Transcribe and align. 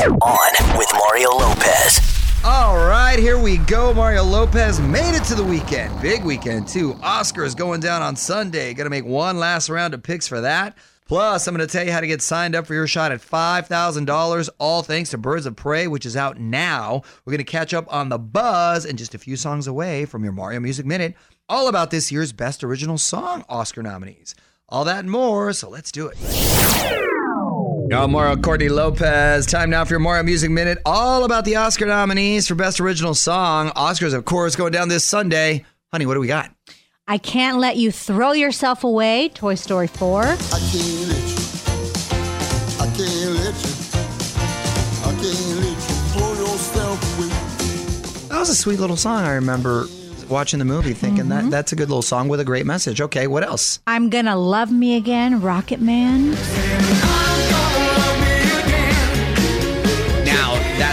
On 0.00 0.78
with 0.78 0.88
Mario 0.94 1.28
Lopez. 1.28 2.00
All 2.42 2.76
right, 2.76 3.18
here 3.18 3.38
we 3.38 3.58
go. 3.58 3.92
Mario 3.92 4.24
Lopez 4.24 4.80
made 4.80 5.14
it 5.14 5.24
to 5.24 5.34
the 5.34 5.44
weekend. 5.44 6.00
Big 6.00 6.24
weekend, 6.24 6.68
too. 6.68 6.94
Oscars 6.94 7.54
going 7.54 7.80
down 7.80 8.00
on 8.00 8.16
Sunday. 8.16 8.72
Going 8.72 8.86
to 8.86 8.90
make 8.90 9.04
one 9.04 9.38
last 9.38 9.68
round 9.68 9.92
of 9.92 10.02
picks 10.02 10.26
for 10.26 10.40
that. 10.40 10.74
Plus, 11.06 11.46
I'm 11.46 11.54
going 11.54 11.68
to 11.68 11.70
tell 11.70 11.84
you 11.84 11.92
how 11.92 12.00
to 12.00 12.06
get 12.06 12.22
signed 12.22 12.54
up 12.54 12.66
for 12.66 12.72
your 12.72 12.86
shot 12.86 13.12
at 13.12 13.20
$5,000, 13.20 14.48
all 14.58 14.82
thanks 14.82 15.10
to 15.10 15.18
Birds 15.18 15.44
of 15.44 15.54
Prey, 15.54 15.86
which 15.86 16.06
is 16.06 16.16
out 16.16 16.40
now. 16.40 17.02
We're 17.26 17.32
going 17.32 17.44
to 17.44 17.44
catch 17.44 17.74
up 17.74 17.92
on 17.92 18.08
the 18.08 18.18
buzz 18.18 18.86
and 18.86 18.96
just 18.96 19.14
a 19.14 19.18
few 19.18 19.36
songs 19.36 19.66
away 19.66 20.06
from 20.06 20.24
your 20.24 20.32
Mario 20.32 20.60
Music 20.60 20.86
Minute, 20.86 21.14
all 21.46 21.68
about 21.68 21.90
this 21.90 22.10
year's 22.10 22.32
Best 22.32 22.64
Original 22.64 22.96
Song 22.96 23.44
Oscar 23.50 23.82
nominees. 23.82 24.34
All 24.66 24.84
that 24.84 25.00
and 25.00 25.10
more, 25.10 25.52
so 25.52 25.68
let's 25.68 25.92
do 25.92 26.10
it. 26.10 27.09
Yo, 27.90 28.06
Mario 28.06 28.36
Courtney 28.36 28.68
Lopez. 28.68 29.46
Time 29.46 29.68
now 29.68 29.84
for 29.84 29.94
your 29.94 29.98
Mario 29.98 30.22
Music 30.22 30.48
Minute, 30.48 30.78
all 30.86 31.24
about 31.24 31.44
the 31.44 31.56
Oscar 31.56 31.86
nominees 31.86 32.46
for 32.46 32.54
Best 32.54 32.80
Original 32.80 33.14
Song. 33.14 33.70
Oscars, 33.70 34.14
of 34.14 34.24
course, 34.24 34.54
going 34.54 34.70
down 34.70 34.88
this 34.88 35.02
Sunday. 35.02 35.64
Honey, 35.90 36.06
what 36.06 36.14
do 36.14 36.20
we 36.20 36.28
got? 36.28 36.54
I 37.08 37.18
can't 37.18 37.58
let 37.58 37.78
you 37.78 37.90
throw 37.90 38.30
yourself 38.30 38.84
away. 38.84 39.30
Toy 39.30 39.56
Story 39.56 39.88
4. 39.88 40.22
I 40.22 40.26
can't 40.26 40.38
let 40.38 40.46
you. 40.46 41.36
I 42.78 42.86
can't 42.94 43.34
let 43.34 43.58
you. 43.58 43.74
I 45.02 45.10
can't 45.18 45.58
let 45.58 45.74
you 45.74 45.96
throw 46.14 46.32
yourself 46.34 47.18
away. 47.18 48.28
That 48.28 48.38
was 48.38 48.50
a 48.50 48.54
sweet 48.54 48.78
little 48.78 48.96
song. 48.96 49.24
I 49.24 49.32
remember 49.32 49.86
watching 50.28 50.60
the 50.60 50.64
movie 50.64 50.94
thinking 50.94 51.28
that 51.30 51.40
mm-hmm. 51.40 51.50
that's 51.50 51.72
a 51.72 51.76
good 51.76 51.88
little 51.88 52.02
song 52.02 52.28
with 52.28 52.38
a 52.38 52.44
great 52.44 52.66
message. 52.66 53.00
Okay, 53.00 53.26
what 53.26 53.42
else? 53.42 53.80
I'm 53.88 54.10
gonna 54.10 54.36
love 54.36 54.70
me 54.70 54.96
again. 54.96 55.40
Rocket 55.40 55.80
Man. 55.80 56.36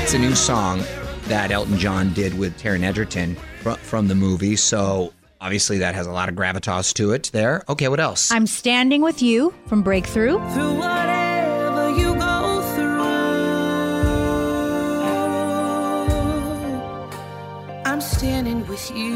Now, 0.07 0.13
that's 0.13 0.23
a 0.23 0.25
new 0.29 0.35
song 0.35 0.83
that 1.23 1.51
Elton 1.51 1.77
John 1.77 2.13
did 2.13 2.39
with 2.39 2.57
Taron 2.57 2.83
Egerton 2.83 3.35
fr- 3.61 3.71
from 3.71 4.07
the 4.07 4.15
movie. 4.15 4.55
So 4.55 5.11
obviously 5.41 5.79
that 5.79 5.95
has 5.95 6.07
a 6.07 6.13
lot 6.13 6.29
of 6.29 6.35
gravitas 6.35 6.93
to 6.93 7.11
it 7.11 7.29
there. 7.33 7.65
Okay, 7.67 7.89
what 7.89 7.99
else? 7.99 8.31
I'm 8.31 8.47
standing 8.47 9.01
with 9.01 9.21
you 9.21 9.53
from 9.65 9.83
Breakthrough. 9.83 10.37
Through 10.53 10.75
whatever 10.75 11.89
you 11.89 12.15
go 12.15 12.61
through, 12.73 13.01
I'm 17.83 17.99
standing 17.99 18.65
with 18.65 18.89
you. 18.95 19.13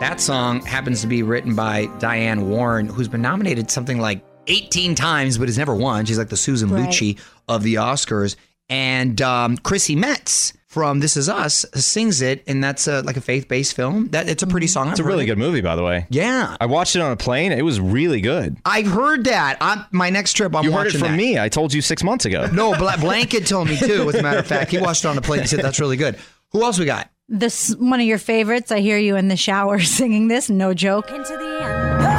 That 0.00 0.22
song 0.22 0.62
happens 0.62 1.02
to 1.02 1.06
be 1.06 1.22
written 1.22 1.54
by 1.54 1.84
Diane 1.98 2.48
Warren, 2.48 2.86
who's 2.86 3.08
been 3.08 3.20
nominated 3.20 3.70
something 3.70 3.98
like 3.98 4.22
18 4.48 4.94
times, 4.94 5.38
but 5.38 5.48
has 5.48 5.58
never 5.58 5.74
won. 5.74 6.04
She's 6.04 6.18
like 6.18 6.28
the 6.30 6.36
Susan 6.36 6.70
Right. 6.70 6.88
Lucci 6.88 7.18
of 7.48 7.62
the 7.62 7.74
Oscars. 7.76 8.34
And 8.70 9.20
um, 9.22 9.56
Chrissy 9.56 9.96
Metz 9.96 10.52
from 10.66 11.00
This 11.00 11.16
Is 11.16 11.30
Us 11.30 11.64
sings 11.74 12.20
it, 12.20 12.44
and 12.46 12.62
that's 12.62 12.86
a, 12.86 13.00
like 13.00 13.16
a 13.16 13.20
faith-based 13.22 13.74
film. 13.74 14.08
That 14.08 14.28
it's 14.28 14.42
a 14.42 14.46
pretty 14.46 14.66
song. 14.66 14.90
It's 14.90 15.00
a 15.00 15.04
really 15.04 15.24
good 15.24 15.38
movie, 15.38 15.62
by 15.62 15.74
the 15.74 15.82
way. 15.82 16.06
Yeah, 16.10 16.54
I 16.60 16.66
watched 16.66 16.94
it 16.94 17.00
on 17.00 17.10
a 17.10 17.16
plane. 17.16 17.52
It 17.52 17.62
was 17.64 17.80
really 17.80 18.20
good. 18.20 18.58
I've 18.66 18.86
heard 18.86 19.24
that. 19.24 19.56
On 19.62 19.86
my 19.92 20.10
next 20.10 20.34
trip, 20.34 20.54
I'm 20.54 20.64
You 20.64 20.72
heard 20.72 20.80
it 20.80 20.84
watching 20.88 21.00
from 21.00 21.12
that. 21.12 21.16
me. 21.16 21.38
I 21.38 21.48
told 21.48 21.72
you 21.72 21.80
six 21.80 22.02
months 22.04 22.26
ago. 22.26 22.46
No, 22.52 22.76
Bla- 22.76 22.98
Blanket 23.00 23.46
told 23.46 23.68
me 23.68 23.78
too. 23.78 24.06
As 24.10 24.16
a 24.16 24.22
matter 24.22 24.38
of 24.40 24.46
fact, 24.46 24.70
he 24.70 24.76
watched 24.78 25.04
it 25.06 25.08
on 25.08 25.16
a 25.16 25.22
plane. 25.22 25.40
He 25.40 25.46
said 25.46 25.60
that's 25.60 25.80
really 25.80 25.96
good. 25.96 26.18
Who 26.52 26.62
else 26.62 26.78
we 26.78 26.84
got? 26.84 27.08
This 27.30 27.74
one 27.76 28.00
of 28.00 28.06
your 28.06 28.18
favorites. 28.18 28.70
I 28.70 28.80
hear 28.80 28.98
you 28.98 29.16
in 29.16 29.28
the 29.28 29.36
shower 29.36 29.78
singing 29.80 30.28
this. 30.28 30.50
No 30.50 30.74
joke. 30.74 31.10
Into 31.10 31.28
the 31.36 31.58
unknown. 31.62 32.17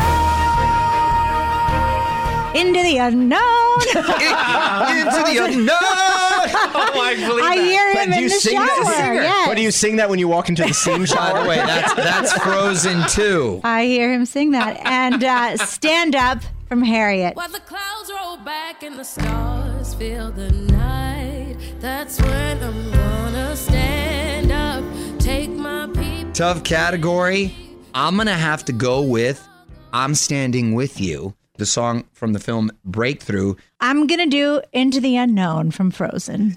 Into 2.56 2.82
the 2.84 2.98
unknown. 2.98 3.40
Into 3.82 5.22
the 5.24 5.40
unknown. 5.44 5.76
Oh, 5.82 7.42
I 7.44 7.56
hear 7.62 7.92
him 7.94 8.10
Do 8.10 8.16
in 8.18 8.24
you 8.24 8.30
the 8.30 8.36
sing 8.36 8.58
shower. 8.58 8.66
that? 8.68 9.12
Yes. 9.14 9.48
But 9.48 9.56
do 9.56 9.62
you 9.62 9.72
sing 9.72 9.98
that 9.98 10.10
when 10.10 10.18
you 10.20 10.28
walk 10.28 10.50
into 10.50 10.64
the 10.64 10.74
steam 10.74 11.00
By 11.00 11.06
shower? 11.06 11.44
the 11.44 11.50
way, 11.50 11.58
that's 11.58 11.94
that's 11.94 12.34
Frozen 12.44 13.04
too. 13.10 13.62
I 13.64 13.86
hear 13.86 14.12
him 14.12 14.26
sing 14.26 14.52
that. 14.52 14.78
And 14.86 15.24
uh, 15.24 15.58
stand 15.58 16.16
up 16.16 16.40
from 16.68 16.82
Harriet. 16.82 17.36
While 17.36 17.50
the 17.50 17.60
clouds 17.62 18.12
roll 18.12 18.38
back 18.38 18.82
and 18.84 18.98
the 18.98 19.04
stars 19.06 19.94
fill 19.94 20.32
the 20.32 20.52
night, 20.52 21.58
that's 21.80 22.20
when 22.22 22.64
I'm 22.64 22.92
gonna 22.92 23.56
stand 23.56 24.52
up, 24.52 24.84
take 25.20 25.50
my 25.52 25.88
people. 25.94 26.32
Tough 26.34 26.64
category. 26.64 27.56
I'm 27.94 28.18
gonna 28.18 28.34
have 28.34 28.66
to 28.66 28.74
go 28.74 29.02
with 29.02 29.46
"I'm 29.94 30.16
Standing 30.16 30.74
with 30.74 31.00
You," 31.02 31.34
the 31.60 31.66
song 31.66 32.06
from 32.14 32.34
the 32.34 32.40
film 32.40 32.72
Breakthrough. 32.84 33.56
I'm 33.80 34.08
going 34.08 34.20
to 34.20 34.26
do 34.26 34.62
Into 34.74 35.00
the 35.00 35.18
Unknown 35.18 35.72
from 35.72 35.92
Frozen. 35.92 36.56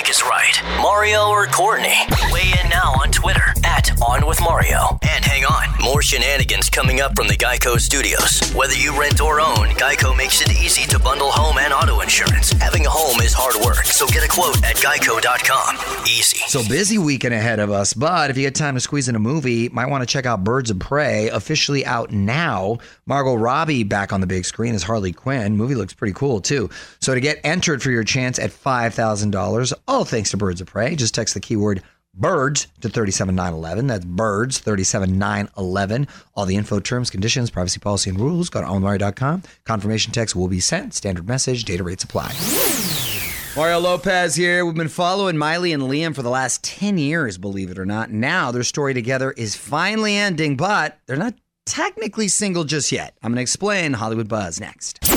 Think 0.00 0.08
is 0.12 0.22
right? 0.22 0.62
Mario 0.80 1.28
or 1.28 1.44
Courtney? 1.44 1.92
Weigh 2.32 2.54
in 2.62 2.70
now 2.70 2.94
on 3.02 3.12
Twitter 3.12 3.52
at 3.64 3.90
On 4.00 4.26
With 4.26 4.40
Mario. 4.40 4.98
And 5.02 5.22
hang 5.22 5.44
on, 5.44 5.68
more 5.84 6.00
shenanigans 6.00 6.70
coming 6.70 7.02
up 7.02 7.14
from 7.14 7.28
the 7.28 7.36
Geico 7.36 7.78
Studios. 7.78 8.40
Whether 8.54 8.72
you 8.72 8.98
rent 8.98 9.20
or 9.20 9.42
own, 9.42 9.68
Geico 9.76 10.16
makes 10.16 10.40
it 10.40 10.52
easy 10.52 10.88
to 10.88 10.98
bundle 10.98 11.30
home 11.30 11.58
and 11.58 11.74
auto 11.74 12.00
insurance. 12.00 12.50
Having 12.52 12.86
a 12.86 12.90
home 12.90 13.20
is 13.20 13.34
hard 13.34 13.62
work, 13.62 13.84
so 13.84 14.06
get 14.06 14.24
a 14.24 14.28
quote 14.28 14.56
at 14.64 14.76
geico.com. 14.76 16.06
Easy. 16.06 16.38
So 16.48 16.66
busy 16.66 16.96
weekend 16.96 17.34
ahead 17.34 17.58
of 17.58 17.70
us, 17.70 17.92
but 17.92 18.30
if 18.30 18.38
you 18.38 18.44
get 18.44 18.54
time 18.54 18.76
to 18.76 18.80
squeeze 18.80 19.06
in 19.06 19.16
a 19.16 19.20
movie, 19.20 19.68
might 19.68 19.90
want 19.90 20.00
to 20.00 20.06
check 20.06 20.24
out 20.24 20.42
Birds 20.42 20.70
of 20.70 20.78
Prey, 20.78 21.28
officially 21.28 21.84
out 21.84 22.10
now. 22.10 22.78
Margot 23.04 23.34
Robbie 23.34 23.82
back 23.84 24.14
on 24.14 24.22
the 24.22 24.26
big 24.26 24.46
screen 24.46 24.74
as 24.74 24.82
Harley 24.82 25.12
Quinn. 25.12 25.58
Movie 25.58 25.74
looks 25.74 25.92
pretty 25.92 26.14
cool 26.14 26.40
too. 26.40 26.70
So 27.00 27.14
to 27.14 27.20
get 27.20 27.38
entered 27.44 27.82
for 27.82 27.90
your 27.90 28.04
chance 28.04 28.38
at 28.38 28.50
five 28.50 28.94
thousand 28.94 29.32
dollars, 29.32 29.74
all 29.90 30.04
thanks 30.04 30.30
to 30.30 30.36
Birds 30.36 30.60
of 30.60 30.68
Prey, 30.68 30.94
just 30.94 31.16
text 31.16 31.34
the 31.34 31.40
keyword 31.40 31.82
birds 32.14 32.66
to 32.80 32.88
37911 32.88 33.86
that's 33.86 34.04
birds 34.04 34.58
37911 34.58 36.08
all 36.34 36.44
the 36.44 36.56
info 36.56 36.80
terms 36.80 37.08
conditions 37.08 37.50
privacy 37.50 37.78
policy 37.78 38.10
and 38.10 38.18
rules 38.18 38.50
go 38.50 38.60
to 38.60 38.66
onwire.com 38.66 39.40
confirmation 39.62 40.12
text 40.12 40.34
will 40.34 40.48
be 40.48 40.58
sent 40.58 40.92
standard 40.92 41.28
message 41.28 41.64
data 41.64 41.84
rates 41.84 42.02
apply 42.02 42.32
Mario 43.56 43.80
Lopez 43.80 44.36
here. 44.36 44.64
We've 44.64 44.76
been 44.76 44.88
following 44.88 45.36
Miley 45.36 45.72
and 45.72 45.82
Liam 45.82 46.14
for 46.14 46.22
the 46.22 46.30
last 46.30 46.62
10 46.62 46.98
years, 46.98 47.36
believe 47.36 47.68
it 47.68 47.80
or 47.80 47.84
not. 47.84 48.08
Now 48.10 48.52
their 48.52 48.62
story 48.62 48.94
together 48.94 49.32
is 49.32 49.56
finally 49.56 50.16
ending, 50.16 50.56
but 50.56 50.98
they're 51.06 51.16
not 51.16 51.34
technically 51.66 52.28
single 52.28 52.62
just 52.62 52.92
yet. 52.92 53.16
I'm 53.24 53.32
going 53.32 53.38
to 53.38 53.42
explain 53.42 53.94
Hollywood 53.94 54.28
Buzz 54.28 54.60
next. 54.60 55.09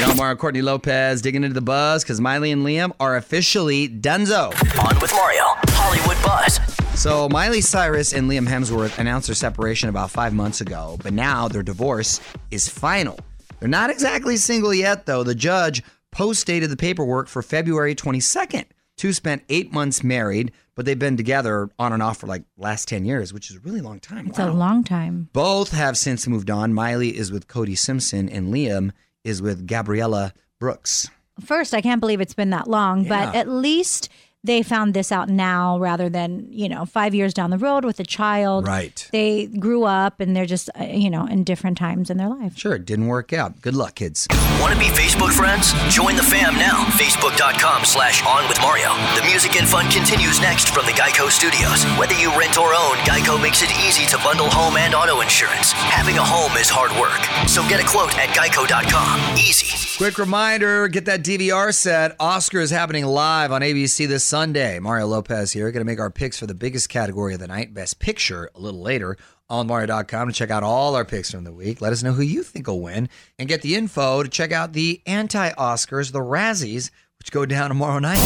Yo, 0.00 0.12
Mario 0.14 0.34
Courtney 0.36 0.60
Lopez 0.60 1.22
digging 1.22 1.44
into 1.44 1.54
the 1.54 1.60
buzz 1.60 2.02
because 2.02 2.20
Miley 2.20 2.50
and 2.50 2.66
Liam 2.66 2.92
are 2.98 3.16
officially 3.16 3.88
dunzo. 3.88 4.46
On 4.84 5.00
with 5.00 5.12
Mario. 5.12 5.44
Hollywood 5.68 6.16
Buzz. 6.24 6.58
So 7.00 7.28
Miley 7.28 7.60
Cyrus 7.60 8.12
and 8.12 8.28
Liam 8.28 8.48
Hemsworth 8.48 8.98
announced 8.98 9.28
their 9.28 9.36
separation 9.36 9.88
about 9.88 10.10
five 10.10 10.34
months 10.34 10.60
ago, 10.60 10.98
but 11.02 11.12
now 11.12 11.46
their 11.46 11.62
divorce 11.62 12.20
is 12.50 12.68
final. 12.68 13.18
They're 13.60 13.68
not 13.68 13.88
exactly 13.90 14.36
single 14.36 14.74
yet, 14.74 15.06
though. 15.06 15.22
The 15.22 15.34
judge 15.34 15.82
post 16.10 16.44
dated 16.46 16.70
the 16.70 16.76
paperwork 16.76 17.28
for 17.28 17.40
February 17.40 17.94
22nd. 17.94 18.64
Two 18.96 19.12
spent 19.12 19.42
eight 19.48 19.72
months 19.72 20.02
married, 20.02 20.50
but 20.74 20.86
they've 20.86 20.98
been 20.98 21.16
together 21.16 21.70
on 21.78 21.92
and 21.92 22.02
off 22.02 22.18
for 22.18 22.26
like 22.26 22.42
last 22.56 22.88
10 22.88 23.04
years, 23.04 23.32
which 23.32 23.48
is 23.50 23.56
a 23.56 23.60
really 23.60 23.80
long 23.80 24.00
time. 24.00 24.26
It's 24.26 24.38
a 24.40 24.50
long 24.50 24.82
time. 24.82 25.28
Both 25.32 25.70
have 25.70 25.96
since 25.96 26.26
moved 26.26 26.50
on. 26.50 26.74
Miley 26.74 27.16
is 27.16 27.30
with 27.30 27.46
Cody 27.48 27.74
Simpson, 27.76 28.28
and 28.28 28.52
Liam 28.52 28.90
is 29.24 29.42
with 29.42 29.66
Gabriella 29.66 30.32
Brooks. 30.60 31.08
First, 31.44 31.74
I 31.74 31.80
can't 31.80 32.00
believe 32.00 32.20
it's 32.20 32.34
been 32.34 32.50
that 32.50 32.68
long, 32.68 33.08
but 33.08 33.34
at 33.34 33.48
least 33.48 34.08
they 34.44 34.62
found 34.62 34.94
this 34.94 35.10
out 35.10 35.28
now 35.28 35.78
rather 35.78 36.08
than, 36.08 36.46
you 36.52 36.68
know, 36.68 36.84
five 36.84 37.14
years 37.14 37.32
down 37.34 37.50
the 37.50 37.58
road 37.58 37.84
with 37.84 37.98
a 37.98 38.04
child. 38.04 38.66
Right. 38.66 39.08
They 39.10 39.46
grew 39.46 39.84
up 39.84 40.20
and 40.20 40.36
they're 40.36 40.46
just, 40.46 40.68
uh, 40.78 40.84
you 40.84 41.10
know, 41.10 41.26
in 41.26 41.44
different 41.44 41.78
times 41.78 42.10
in 42.10 42.18
their 42.18 42.28
life. 42.28 42.56
Sure, 42.56 42.74
it 42.74 42.84
didn't 42.84 43.06
work 43.06 43.32
out. 43.32 43.60
Good 43.62 43.74
luck, 43.74 43.96
kids. 43.96 44.28
Want 44.60 44.72
to 44.72 44.78
be 44.78 44.86
Facebook 44.86 45.32
friends? 45.32 45.72
Join 45.92 46.14
the 46.16 46.22
fam 46.22 46.54
now. 46.54 46.84
Facebook.com 46.96 47.84
slash 47.84 48.24
On 48.26 48.46
With 48.48 48.60
Mario. 48.60 48.92
The 49.18 49.26
music 49.26 49.56
and 49.56 49.66
fun 49.66 49.90
continues 49.90 50.40
next 50.40 50.68
from 50.70 50.86
the 50.86 50.92
Geico 50.92 51.30
Studios. 51.30 51.84
Whether 51.98 52.14
you 52.20 52.30
rent 52.38 52.58
or 52.58 52.74
own, 52.74 52.96
Geico 53.08 53.40
makes 53.40 53.62
it 53.62 53.70
easy 53.86 54.06
to 54.06 54.18
bundle 54.18 54.50
home 54.50 54.76
and 54.76 54.94
auto 54.94 55.22
insurance. 55.22 55.72
Having 55.72 56.18
a 56.18 56.24
home 56.24 56.56
is 56.58 56.68
hard 56.68 56.92
work, 57.00 57.20
so 57.48 57.66
get 57.68 57.80
a 57.80 57.86
quote 57.86 58.16
at 58.18 58.28
geico.com. 58.30 59.36
Easy. 59.38 59.72
Quick 59.96 60.18
reminder 60.18 60.88
get 60.88 61.06
that 61.06 61.22
DVR 61.22 61.74
set. 61.74 62.16
Oscar 62.20 62.60
is 62.60 62.70
happening 62.70 63.06
live 63.06 63.52
on 63.52 63.62
ABC 63.62 64.06
this 64.08 64.24
Sunday. 64.34 64.80
Mario 64.80 65.06
Lopez 65.06 65.52
here. 65.52 65.70
Going 65.70 65.86
to 65.86 65.88
make 65.88 66.00
our 66.00 66.10
picks 66.10 66.40
for 66.40 66.48
the 66.48 66.56
biggest 66.56 66.88
category 66.88 67.34
of 67.34 67.38
the 67.38 67.46
night, 67.46 67.72
Best 67.72 68.00
Picture, 68.00 68.50
a 68.56 68.58
little 68.58 68.80
later 68.80 69.16
on 69.48 69.68
Mario.com 69.68 70.26
to 70.26 70.34
check 70.34 70.50
out 70.50 70.64
all 70.64 70.96
our 70.96 71.04
picks 71.04 71.30
from 71.30 71.44
the 71.44 71.52
week. 71.52 71.80
Let 71.80 71.92
us 71.92 72.02
know 72.02 72.14
who 72.14 72.22
you 72.22 72.42
think 72.42 72.66
will 72.66 72.80
win 72.80 73.08
and 73.38 73.48
get 73.48 73.62
the 73.62 73.76
info 73.76 74.24
to 74.24 74.28
check 74.28 74.50
out 74.50 74.72
the 74.72 75.00
anti 75.06 75.50
Oscars, 75.50 76.10
the 76.10 76.18
Razzies, 76.18 76.90
which 77.20 77.30
go 77.30 77.46
down 77.46 77.68
tomorrow 77.68 78.00
night. 78.00 78.18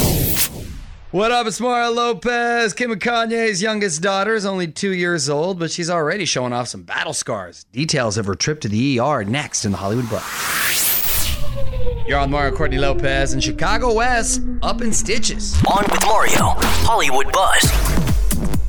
What 1.11 1.31
up? 1.31 1.47
It's 1.47 1.61
Mario 1.61 1.91
Lopez. 1.91 2.73
Kim 2.73 2.91
Kanye's 2.93 3.61
youngest 3.61 4.01
daughter 4.01 4.35
is 4.35 4.47
only 4.47 4.67
two 4.67 4.95
years 4.95 5.29
old, 5.29 5.59
but 5.59 5.71
she's 5.71 5.91
already 5.91 6.25
showing 6.25 6.55
off 6.55 6.69
some 6.69 6.85
battle 6.85 7.13
scars. 7.13 7.65
Details 7.65 8.17
of 8.17 8.25
her 8.25 8.35
trip 8.35 8.63
to 8.63 8.69
the 8.71 8.99
ER 8.99 9.25
next 9.25 9.67
in 9.67 9.73
the 9.73 9.77
Hollywood 9.77 10.09
Buzz. 10.09 10.58
You're 12.07 12.19
on 12.19 12.31
Mario 12.31 12.57
Courtney 12.57 12.79
Lopez 12.79 13.35
in 13.35 13.41
Chicago 13.41 13.95
West, 13.95 14.43
up 14.63 14.81
in 14.81 14.93
stitches. 14.93 15.55
On 15.67 15.85
with 15.91 16.05
Mario, 16.07 16.55
Hollywood 16.85 17.33
Buzz. 17.33 17.71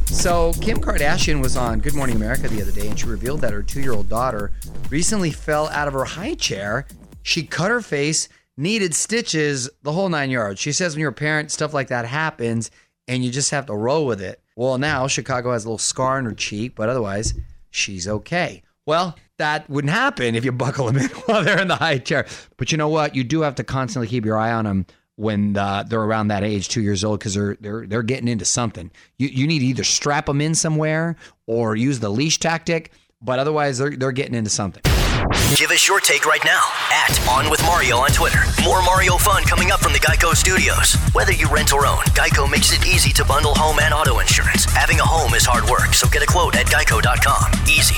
So, 0.06 0.54
Kim 0.62 0.80
Kardashian 0.80 1.42
was 1.42 1.56
on 1.56 1.80
Good 1.80 1.96
Morning 1.96 2.16
America 2.16 2.50
the 2.50 2.62
other 2.62 2.72
day 2.72 2.88
and 2.88 3.00
she 3.00 3.06
revealed 3.06 3.42
that 3.42 3.54
her 3.54 3.64
two 3.64 3.82
year 3.82 3.94
old 3.94 4.10
daughter 4.10 4.52
recently 4.90 5.32
fell 5.32 5.70
out 5.70 5.88
of 5.88 5.94
her 5.94 6.06
high 6.06 6.36
chair. 6.36 6.86
She 7.22 7.44
cut 7.44 7.72
her 7.72 7.82
face, 7.82 8.28
needed 8.58 8.94
stitches, 8.94 9.70
the 9.84 9.94
whole 9.94 10.10
nine 10.10 10.30
yards. 10.30 10.60
She 10.60 10.72
says 10.72 10.94
when 10.94 11.02
you're 11.02 11.12
a 11.12 11.14
parent, 11.14 11.52
stuff 11.52 11.74
like 11.74 11.88
that 11.88 12.06
happens 12.06 12.72
and 13.08 13.24
you 13.24 13.32
just 13.32 13.52
have 13.52 13.66
to 13.68 13.76
roll 13.76 14.06
with 14.06 14.22
it. 14.22 14.42
Well, 14.56 14.78
now 14.78 15.08
Chicago 15.08 15.54
has 15.54 15.64
a 15.64 15.68
little 15.68 15.78
scar 15.78 16.18
on 16.18 16.26
her 16.26 16.34
cheek, 16.34 16.76
but 16.76 16.90
otherwise, 16.90 17.34
she's 17.72 18.08
okay. 18.08 18.62
Well, 18.86 19.16
that 19.40 19.70
wouldn't 19.70 19.92
happen 19.92 20.36
if 20.36 20.46
you 20.46 20.52
buckle 20.52 20.86
them 20.86 20.98
in 21.04 21.10
while 21.26 21.44
they're 21.44 21.60
in 21.60 21.68
the 21.68 21.76
high 21.76 21.98
chair. 21.98 22.26
But 22.58 22.72
you 22.72 22.78
know 22.78 22.90
what? 22.90 23.16
You 23.16 23.24
do 23.24 23.42
have 23.42 23.56
to 23.56 23.64
constantly 23.64 24.08
keep 24.08 24.26
your 24.26 24.38
eye 24.38 24.52
on 24.52 24.66
them 24.66 24.86
when 25.16 25.52
they're 25.52 26.02
around 26.02 26.30
that 26.30 26.44
age, 26.46 26.70
two 26.70 26.82
years 26.82 27.04
old, 27.04 27.20
because 27.20 27.34
they're 27.34 27.58
they're 27.60 27.86
they're 27.86 28.04
getting 28.04 28.28
into 28.28 28.46
something. 28.46 28.90
You 29.18 29.28
you 29.28 29.48
need 29.48 29.60
to 29.60 29.66
either 29.66 29.84
strap 29.84 30.28
them 30.28 30.40
in 30.40 30.56
somewhere 30.56 31.18
or 31.48 31.76
use 31.76 32.00
the 32.00 32.10
leash 32.10 32.40
tactic. 32.40 32.92
But 33.22 33.38
otherwise, 33.38 33.80
they're 33.80 33.96
they're 33.98 34.14
getting 34.14 34.36
into 34.36 34.50
something. 34.50 34.82
Give 35.56 35.72
us 35.72 35.86
your 35.88 36.00
take 36.00 36.26
right 36.26 36.40
now 36.46 36.62
at 36.92 37.28
On 37.28 37.50
With 37.52 37.62
Mario 37.64 37.98
on 37.98 38.12
Twitter. 38.12 38.40
More 38.64 38.82
Mario 38.82 39.18
fun 39.18 39.44
coming 39.44 39.72
up 39.72 39.82
from 39.82 39.92
the 39.92 40.00
Geico 40.00 40.34
Studios. 40.34 40.96
Whether 41.14 41.34
you 41.34 41.50
rent 41.50 41.74
or 41.74 41.86
own, 41.86 42.04
Geico 42.16 42.50
makes 42.50 42.72
it 42.72 42.88
easy 42.88 43.12
to 43.14 43.26
bundle 43.26 43.54
home 43.54 43.80
and 43.80 43.94
auto 43.94 44.20
insurance. 44.20 44.66
Having 44.66 45.00
a 45.02 45.06
home 45.06 45.34
is 45.34 45.46
hard 45.46 45.70
work, 45.70 45.94
so 45.94 46.08
get 46.08 46.24
a 46.24 46.28
quote 46.28 46.56
at 46.56 46.68
geico.com. 46.68 47.68
Easy. 47.68 47.98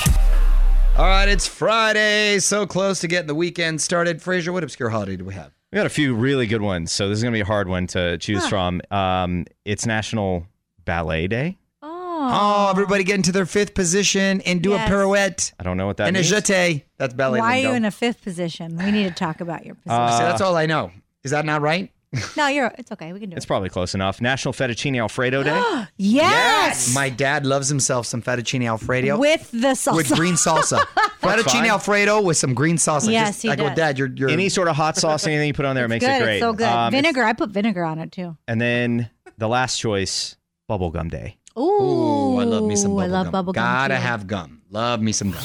All 0.96 1.06
right, 1.08 1.26
it's 1.28 1.46
Friday, 1.46 2.38
so 2.38 2.66
close 2.66 3.00
to 3.00 3.08
getting 3.08 3.26
the 3.26 3.34
weekend 3.34 3.80
started. 3.80 4.20
Fraser, 4.20 4.52
what 4.52 4.62
obscure 4.62 4.90
holiday 4.90 5.16
do 5.16 5.24
we 5.24 5.32
have? 5.32 5.50
We 5.72 5.76
got 5.76 5.86
a 5.86 5.90
few 5.90 6.14
really 6.14 6.46
good 6.46 6.60
ones, 6.60 6.92
so 6.92 7.08
this 7.08 7.16
is 7.16 7.22
gonna 7.24 7.32
be 7.32 7.40
a 7.40 7.46
hard 7.46 7.66
one 7.66 7.86
to 7.88 8.18
choose 8.18 8.46
from. 8.46 8.82
Um, 8.90 9.46
it's 9.64 9.86
National 9.86 10.46
Ballet 10.84 11.28
Day. 11.28 11.56
Oh, 11.82 12.68
everybody 12.70 13.04
get 13.04 13.16
into 13.16 13.32
their 13.32 13.46
fifth 13.46 13.74
position 13.74 14.42
and 14.42 14.62
do 14.62 14.70
Yes. 14.70 14.86
a 14.86 14.92
pirouette 14.92 15.52
I 15.58 15.64
don't 15.64 15.76
know 15.78 15.86
what 15.86 15.96
that 15.96 16.08
and 16.08 16.16
a 16.16 16.20
jeté. 16.20 16.82
That's 16.98 17.14
ballet. 17.14 17.40
Why 17.40 17.52
are 17.52 17.54
lingo. 17.56 17.70
you 17.70 17.76
in 17.76 17.84
a 17.86 17.90
fifth 17.90 18.22
position? 18.22 18.76
We 18.76 18.90
need 18.92 19.08
to 19.08 19.14
talk 19.14 19.40
about 19.40 19.64
your 19.64 19.74
position. 19.76 19.98
Uh, 20.00 20.18
See, 20.18 20.24
that's 20.24 20.40
all 20.42 20.56
I 20.56 20.66
know. 20.66 20.92
Is 21.24 21.30
that 21.30 21.44
not 21.46 21.62
right? 21.62 21.90
no, 22.36 22.46
you're. 22.48 22.72
It's 22.78 22.92
okay. 22.92 23.12
We 23.12 23.20
can 23.20 23.30
do 23.30 23.36
It's 23.36 23.44
it. 23.44 23.48
probably 23.48 23.68
close 23.70 23.94
enough. 23.94 24.20
National 24.20 24.52
Fettuccine 24.52 24.98
Alfredo 25.00 25.42
Day. 25.42 25.84
Yes. 25.96 26.94
My 26.94 27.08
dad 27.08 27.46
loves 27.46 27.68
himself 27.68 28.06
some 28.06 28.20
fettuccine 28.22 28.66
alfredo 28.66 29.18
with 29.18 29.50
the 29.52 29.68
salsa. 29.68 29.96
with 29.96 30.08
green 30.14 30.34
salsa. 30.34 30.78
fettuccine 31.22 31.44
fine. 31.60 31.66
alfredo 31.66 32.20
with 32.20 32.36
some 32.36 32.54
green 32.54 32.76
salsa. 32.76 33.10
Yes, 33.10 33.28
Just, 33.28 33.42
he 33.42 33.48
I 33.50 33.56
go, 33.56 33.68
does. 33.68 33.76
Dad, 33.76 33.98
you're, 33.98 34.08
you're 34.14 34.30
Any 34.30 34.48
sort 34.48 34.68
of 34.68 34.76
hot 34.76 34.96
sauce, 34.96 35.26
anything 35.26 35.46
you 35.48 35.54
put 35.54 35.64
on 35.64 35.74
there 35.76 35.88
makes 35.88 36.04
good. 36.04 36.12
it 36.20 36.22
great. 36.22 36.34
It's 36.36 36.42
so 36.42 36.52
good. 36.52 36.66
Um, 36.66 36.88
it's- 36.92 37.02
vinegar. 37.02 37.24
I 37.24 37.32
put 37.32 37.50
vinegar 37.50 37.84
on 37.84 37.98
it 37.98 38.12
too. 38.12 38.36
And 38.48 38.60
then 38.60 39.08
the 39.38 39.48
last 39.48 39.78
choice, 39.78 40.36
Bubblegum 40.70 41.10
Day. 41.10 41.38
Ooh, 41.56 41.60
Ooh, 41.62 42.38
I 42.40 42.44
love 42.44 42.64
me 42.64 42.76
some 42.76 42.90
bubble 42.92 43.00
I 43.02 43.06
love 43.06 43.26
gum. 43.26 43.32
bubble 43.32 43.52
gum. 43.52 43.62
Gotta 43.64 43.94
too. 43.96 44.00
have 44.00 44.26
gum. 44.26 44.62
Love 44.70 45.00
me 45.02 45.12
some 45.12 45.30
gum. 45.30 45.42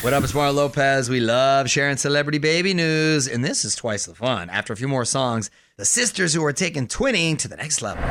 What 0.00 0.12
up, 0.12 0.22
it's 0.22 0.32
Mario 0.32 0.52
Lopez. 0.52 1.10
We 1.10 1.18
love 1.18 1.68
sharing 1.68 1.96
celebrity 1.96 2.38
baby 2.38 2.72
news, 2.72 3.26
and 3.26 3.44
this 3.44 3.64
is 3.64 3.74
twice 3.74 4.06
the 4.06 4.14
fun. 4.14 4.48
After 4.48 4.72
a 4.72 4.76
few 4.76 4.86
more 4.86 5.04
songs, 5.04 5.50
the 5.76 5.84
sisters 5.84 6.32
who 6.32 6.44
are 6.44 6.52
taking 6.52 6.86
twinning 6.86 7.36
to 7.38 7.48
the 7.48 7.56
next 7.56 7.82
level. 7.82 8.04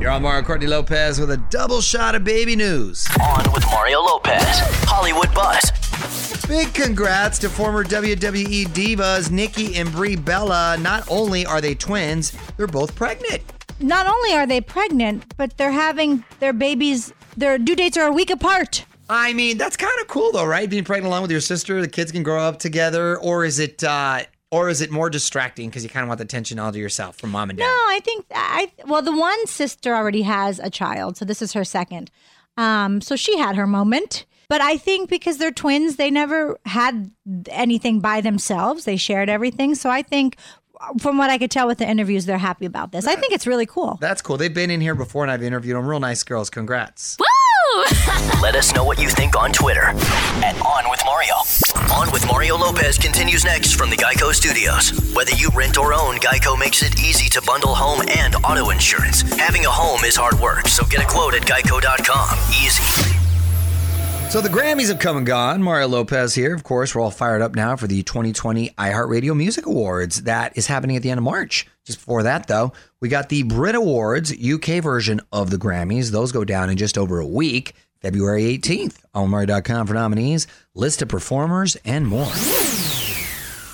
You're 0.00 0.10
on 0.10 0.22
Mario 0.22 0.42
Courtney 0.42 0.66
Lopez 0.66 1.20
with 1.20 1.32
a 1.32 1.36
double 1.50 1.82
shot 1.82 2.14
of 2.14 2.24
baby 2.24 2.56
news. 2.56 3.06
On 3.20 3.52
with 3.52 3.62
Mario 3.66 4.00
Lopez, 4.00 4.42
Hollywood 4.86 5.32
Buzz. 5.34 5.70
Big 6.48 6.72
congrats 6.72 7.38
to 7.40 7.50
former 7.50 7.84
WWE 7.84 8.68
divas 8.68 9.30
Nikki 9.30 9.76
and 9.76 9.92
Brie 9.92 10.16
Bella. 10.16 10.78
Not 10.80 11.04
only 11.10 11.44
are 11.44 11.60
they 11.60 11.74
twins, 11.74 12.32
they're 12.56 12.66
both 12.66 12.94
pregnant. 12.94 13.42
Not 13.80 14.06
only 14.06 14.32
are 14.32 14.46
they 14.46 14.62
pregnant, 14.62 15.36
but 15.36 15.58
they're 15.58 15.72
having 15.72 16.24
their 16.38 16.54
babies. 16.54 17.12
Their 17.36 17.58
due 17.58 17.76
dates 17.76 17.98
are 17.98 18.06
a 18.08 18.12
week 18.12 18.30
apart. 18.30 18.86
I 19.12 19.32
mean, 19.32 19.58
that's 19.58 19.76
kind 19.76 19.92
of 20.00 20.06
cool 20.06 20.30
though, 20.30 20.46
right? 20.46 20.70
Being 20.70 20.84
pregnant 20.84 21.08
along 21.08 21.22
with 21.22 21.32
your 21.32 21.40
sister, 21.40 21.80
the 21.80 21.88
kids 21.88 22.12
can 22.12 22.22
grow 22.22 22.42
up 22.42 22.60
together, 22.60 23.18
or 23.18 23.44
is 23.44 23.58
it 23.58 23.82
uh 23.82 24.22
or 24.52 24.68
is 24.68 24.80
it 24.80 24.90
more 24.90 25.10
distracting 25.10 25.68
because 25.68 25.82
you 25.82 25.90
kind 25.90 26.02
of 26.02 26.08
want 26.08 26.18
the 26.18 26.24
attention 26.24 26.58
all 26.58 26.72
to 26.72 26.78
yourself 26.78 27.16
from 27.16 27.30
mom 27.30 27.50
and 27.50 27.58
dad? 27.58 27.64
No, 27.64 27.68
I 27.68 28.00
think 28.04 28.26
I. 28.32 28.72
Well, 28.86 29.02
the 29.02 29.16
one 29.16 29.46
sister 29.46 29.94
already 29.94 30.22
has 30.22 30.60
a 30.60 30.70
child, 30.70 31.16
so 31.16 31.24
this 31.24 31.42
is 31.42 31.52
her 31.54 31.64
second. 31.64 32.10
Um, 32.56 33.00
so 33.00 33.16
she 33.16 33.36
had 33.36 33.56
her 33.56 33.66
moment. 33.66 34.26
But 34.48 34.60
I 34.60 34.76
think 34.76 35.08
because 35.08 35.38
they're 35.38 35.52
twins, 35.52 35.94
they 35.94 36.10
never 36.10 36.58
had 36.66 37.12
anything 37.50 38.00
by 38.00 38.20
themselves. 38.20 38.84
They 38.84 38.96
shared 38.96 39.28
everything. 39.28 39.76
So 39.76 39.90
I 39.90 40.02
think, 40.02 40.36
from 40.98 41.18
what 41.18 41.30
I 41.30 41.38
could 41.38 41.52
tell 41.52 41.68
with 41.68 41.78
the 41.78 41.88
interviews, 41.88 42.26
they're 42.26 42.38
happy 42.38 42.66
about 42.66 42.90
this. 42.90 43.06
I 43.06 43.14
think 43.14 43.32
it's 43.32 43.46
really 43.46 43.66
cool. 43.66 43.98
That's 44.00 44.20
cool. 44.20 44.36
They've 44.36 44.52
been 44.52 44.70
in 44.70 44.80
here 44.80 44.96
before 44.96 45.22
and 45.22 45.30
I've 45.30 45.44
interviewed 45.44 45.76
them. 45.76 45.86
Real 45.86 46.00
nice 46.00 46.24
girls. 46.24 46.50
Congrats. 46.50 47.16
Let 48.42 48.56
us 48.56 48.74
know 48.74 48.82
what 48.82 49.00
you 49.00 49.08
think 49.08 49.36
on 49.36 49.52
Twitter 49.52 49.84
at 50.42 50.60
On 50.60 50.90
With 50.90 51.00
Mario. 51.06 51.34
On 51.94 52.10
with 52.10 52.26
Mario 52.26 52.56
Lopez 52.56 52.98
continues 52.98 53.44
next 53.44 53.74
from 53.74 53.90
the 53.90 53.96
Geico 53.96 54.32
Studios. 54.32 54.90
Whether 55.14 55.32
you 55.32 55.50
rent 55.54 55.78
or 55.78 55.94
own, 55.94 56.16
Geico 56.16 56.58
makes 56.58 56.82
it 56.82 56.98
easy 57.00 57.28
to 57.30 57.42
bundle 57.42 57.74
home 57.74 58.02
and 58.16 58.34
auto 58.44 58.70
insurance. 58.70 59.22
Having 59.38 59.66
a 59.66 59.70
home 59.70 60.04
is 60.04 60.16
hard 60.16 60.38
work, 60.40 60.66
so 60.66 60.84
get 60.86 61.00
a 61.00 61.06
quote 61.06 61.34
at 61.34 61.42
geico.com. 61.42 62.38
Easy. 62.50 62.82
So 64.30 64.40
the 64.40 64.48
Grammys 64.48 64.88
have 64.88 64.98
come 64.98 65.16
and 65.16 65.26
gone. 65.26 65.62
Mario 65.62 65.88
Lopez 65.88 66.34
here. 66.34 66.54
Of 66.54 66.64
course, 66.64 66.94
we're 66.94 67.02
all 67.02 67.10
fired 67.10 67.42
up 67.42 67.54
now 67.54 67.76
for 67.76 67.86
the 67.86 68.02
2020 68.02 68.70
iHeartRadio 68.70 69.36
Music 69.36 69.66
Awards. 69.66 70.22
That 70.22 70.56
is 70.56 70.66
happening 70.66 70.96
at 70.96 71.02
the 71.02 71.10
end 71.10 71.18
of 71.18 71.24
March. 71.24 71.66
Just 71.90 71.98
before 71.98 72.22
that, 72.22 72.46
though, 72.46 72.72
we 73.00 73.08
got 73.08 73.30
the 73.30 73.42
Brit 73.42 73.74
Awards, 73.74 74.32
UK 74.32 74.80
version 74.80 75.20
of 75.32 75.50
the 75.50 75.56
Grammys. 75.56 76.12
Those 76.12 76.30
go 76.30 76.44
down 76.44 76.70
in 76.70 76.76
just 76.76 76.96
over 76.96 77.18
a 77.18 77.26
week, 77.26 77.74
February 78.00 78.44
18th. 78.44 79.02
On 79.12 79.28
Mario.com 79.28 79.88
for 79.88 79.94
nominees, 79.94 80.46
list 80.72 81.02
of 81.02 81.08
performers, 81.08 81.74
and 81.84 82.06
more. 82.06 82.30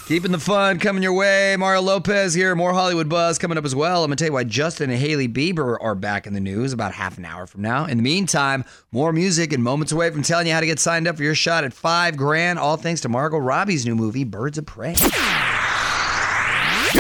Keeping 0.07 0.33
the 0.33 0.39
fun 0.39 0.79
coming 0.79 1.03
your 1.03 1.13
way. 1.13 1.57
Mario 1.59 1.83
Lopez 1.83 2.33
here. 2.33 2.55
More 2.55 2.73
Hollywood 2.73 3.11
buzz 3.11 3.37
coming 3.37 3.59
up 3.59 3.67
as 3.67 3.75
well. 3.75 4.03
I'm 4.03 4.09
going 4.09 4.17
to 4.17 4.25
tell 4.25 4.31
you 4.31 4.33
why 4.33 4.45
Justin 4.45 4.89
and 4.89 4.99
Hailey 4.99 5.29
Bieber 5.29 5.77
are 5.79 5.95
back 5.95 6.27
in 6.27 6.33
the 6.33 6.41
news 6.41 6.73
about 6.73 6.93
half 6.93 7.19
an 7.19 7.27
hour 7.27 7.47
from 7.47 7.61
now. 7.61 7.85
In 7.85 7.99
the 7.99 8.03
meantime, 8.03 8.65
more 8.93 9.13
music 9.13 9.53
and 9.53 9.63
moments 9.63 9.93
away 9.93 10.11
from 10.11 10.23
telling 10.23 10.47
you 10.47 10.55
how 10.55 10.61
to 10.61 10.67
get 10.67 10.79
signed 10.79 11.07
up 11.07 11.17
for 11.19 11.23
your 11.23 11.35
shot 11.35 11.65
at 11.65 11.75
five 11.75 12.17
grand, 12.17 12.59
all 12.59 12.79
thanks 12.79 13.03
to 13.03 13.11
Margot 13.11 13.37
Robbie's 13.37 13.85
new 13.85 13.95
movie, 13.95 14.25
Birds 14.25 14.57
of 14.57 14.65
Prey. 14.65 14.95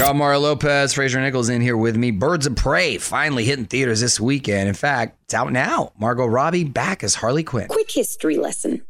On 0.04 0.19
Mario 0.19 0.40
Lopez. 0.40 0.93
Fraser 0.93 1.20
Nichols 1.20 1.49
in 1.49 1.62
here 1.62 1.76
with 1.76 1.97
me. 1.97 2.11
Birds 2.11 2.47
of 2.47 2.54
Prey 2.54 2.99
finally 2.99 3.44
hitting 3.44 3.64
theaters 3.64 4.00
this 4.00 4.20
weekend. 4.20 4.68
In 4.68 4.75
fact, 4.75 5.16
it's 5.25 5.35
out 5.35 5.50
now. 5.52 5.92
Margot 5.99 6.26
Robbie 6.26 6.64
back 6.64 7.02
as 7.02 7.14
Harley 7.14 7.42
Quinn. 7.42 7.66
Quick 7.68 7.90
history 7.90 8.37
lesson. 8.37 8.82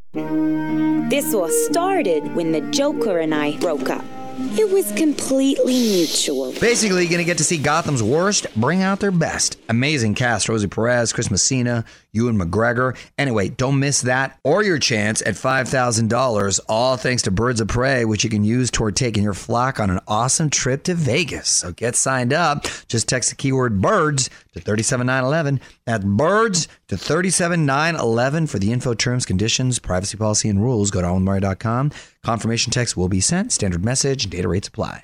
This 1.08 1.32
all 1.32 1.48
started 1.48 2.34
when 2.34 2.52
the 2.52 2.60
Joker 2.72 3.20
and 3.20 3.34
I 3.34 3.56
broke 3.58 3.88
up. 3.88 4.04
It 4.38 4.70
was 4.70 4.92
completely 4.92 5.72
mutual. 5.72 6.52
Basically, 6.60 7.02
you're 7.02 7.10
going 7.10 7.20
to 7.20 7.24
get 7.24 7.38
to 7.38 7.44
see 7.44 7.56
Gotham's 7.56 8.02
worst 8.02 8.46
bring 8.54 8.82
out 8.82 9.00
their 9.00 9.10
best. 9.10 9.58
Amazing 9.70 10.14
cast 10.14 10.50
Rosie 10.50 10.66
Perez, 10.66 11.14
Chris 11.14 11.30
Messina, 11.30 11.86
Ewan 12.12 12.38
McGregor. 12.38 12.98
Anyway, 13.16 13.48
don't 13.48 13.80
miss 13.80 14.02
that 14.02 14.38
or 14.44 14.62
your 14.62 14.78
chance 14.78 15.22
at 15.22 15.36
$5,000, 15.36 16.60
all 16.68 16.98
thanks 16.98 17.22
to 17.22 17.30
Birds 17.30 17.62
of 17.62 17.68
Prey, 17.68 18.04
which 18.04 18.24
you 18.24 18.30
can 18.30 18.44
use 18.44 18.70
toward 18.70 18.94
taking 18.94 19.22
your 19.22 19.32
flock 19.32 19.80
on 19.80 19.88
an 19.88 20.00
awesome 20.06 20.50
trip 20.50 20.82
to 20.82 20.94
Vegas. 20.94 21.48
So 21.48 21.72
get 21.72 21.96
signed 21.96 22.34
up. 22.34 22.66
Just 22.88 23.08
text 23.08 23.30
the 23.30 23.36
keyword 23.36 23.80
BIRDS 23.80 24.28
to 24.52 24.60
37911. 24.60 25.60
That's 25.86 26.04
BIRDS 26.04 26.68
to 26.88 26.96
37911 26.96 28.46
for 28.46 28.58
the 28.58 28.72
info, 28.72 28.94
terms, 28.94 29.26
conditions, 29.26 29.78
privacy 29.78 30.16
policy, 30.16 30.48
and 30.48 30.62
rules. 30.62 30.90
Go 30.90 31.00
to 31.00 31.06
onwithmario.com. 31.06 31.92
Confirmation 32.22 32.70
text 32.72 32.96
will 32.96 33.08
be 33.08 33.20
sent. 33.20 33.52
Standard 33.52 33.84
message 33.84 34.24
and 34.24 34.32
data 34.32 34.48
rates 34.48 34.68
apply. 34.68 35.02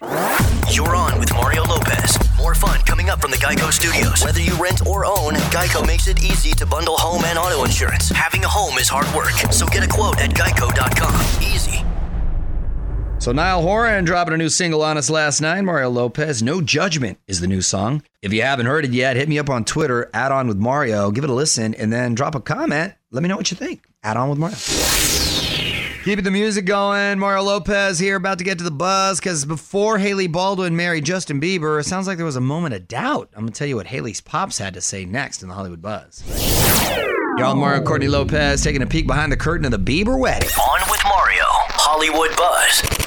You're 0.70 0.94
on 0.94 1.18
with 1.18 1.32
Mario 1.34 1.64
Lopez. 1.64 2.18
More 2.38 2.54
fun 2.54 2.80
coming 2.80 3.10
up 3.10 3.20
from 3.20 3.30
the 3.30 3.36
Geico 3.36 3.72
Studios. 3.72 4.24
Whether 4.24 4.40
you 4.40 4.54
rent 4.62 4.86
or 4.86 5.04
own, 5.04 5.34
Geico 5.50 5.86
makes 5.86 6.06
it 6.08 6.22
easy 6.22 6.52
to 6.52 6.66
bundle 6.66 6.96
home 6.96 7.24
and 7.24 7.38
auto 7.38 7.64
insurance. 7.64 8.08
Having 8.10 8.44
a 8.44 8.48
home 8.48 8.78
is 8.78 8.88
hard 8.88 9.12
work, 9.14 9.32
so 9.52 9.66
get 9.66 9.84
a 9.84 9.88
quote 9.88 10.18
at 10.20 10.30
geico.com. 10.30 11.20
Easy. 11.42 11.84
So 13.22 13.30
Niall 13.30 13.62
Horan 13.62 14.04
dropping 14.04 14.34
a 14.34 14.36
new 14.36 14.48
single 14.48 14.82
on 14.82 14.98
us 14.98 15.08
last 15.08 15.40
night. 15.40 15.62
Mario 15.62 15.90
Lopez, 15.90 16.42
No 16.42 16.60
Judgment 16.60 17.20
is 17.28 17.38
the 17.38 17.46
new 17.46 17.62
song. 17.62 18.02
If 18.20 18.32
you 18.32 18.42
haven't 18.42 18.66
heard 18.66 18.84
it 18.84 18.90
yet, 18.90 19.14
hit 19.14 19.28
me 19.28 19.38
up 19.38 19.48
on 19.48 19.64
Twitter, 19.64 20.10
add 20.12 20.32
on 20.32 20.48
with 20.48 20.56
Mario, 20.56 21.12
give 21.12 21.22
it 21.22 21.30
a 21.30 21.32
listen, 21.32 21.72
and 21.74 21.92
then 21.92 22.16
drop 22.16 22.34
a 22.34 22.40
comment. 22.40 22.94
Let 23.12 23.22
me 23.22 23.28
know 23.28 23.36
what 23.36 23.52
you 23.52 23.56
think. 23.56 23.84
Add 24.02 24.16
on 24.16 24.28
with 24.28 24.40
Mario. 24.40 24.56
Keeping 26.02 26.24
the 26.24 26.32
music 26.32 26.64
going. 26.64 27.20
Mario 27.20 27.44
Lopez 27.44 28.00
here, 28.00 28.16
about 28.16 28.38
to 28.38 28.44
get 28.44 28.58
to 28.58 28.64
the 28.64 28.72
buzz 28.72 29.20
because 29.20 29.44
before 29.44 29.98
Hailey 29.98 30.26
Baldwin 30.26 30.74
married 30.74 31.04
Justin 31.04 31.40
Bieber, 31.40 31.78
it 31.78 31.84
sounds 31.84 32.08
like 32.08 32.16
there 32.16 32.26
was 32.26 32.34
a 32.34 32.40
moment 32.40 32.74
of 32.74 32.88
doubt. 32.88 33.28
I'm 33.36 33.42
going 33.42 33.52
to 33.52 33.56
tell 33.56 33.68
you 33.68 33.76
what 33.76 33.86
Hailey's 33.86 34.20
pops 34.20 34.58
had 34.58 34.74
to 34.74 34.80
say 34.80 35.04
next 35.04 35.44
in 35.44 35.48
the 35.48 35.54
Hollywood 35.54 35.80
Buzz. 35.80 36.24
Y'all, 37.38 37.54
Mario 37.54 37.84
Courtney 37.84 38.08
Lopez 38.08 38.64
taking 38.64 38.82
a 38.82 38.86
peek 38.86 39.06
behind 39.06 39.30
the 39.30 39.36
curtain 39.36 39.64
of 39.64 39.70
the 39.70 39.78
Bieber 39.78 40.18
wedding. 40.18 40.48
On 40.48 40.90
with 40.90 41.00
Mario, 41.04 41.44
Hollywood 41.46 42.36
Buzz. 42.36 43.01